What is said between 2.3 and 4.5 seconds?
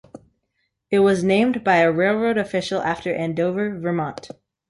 official after Andover, Vermont.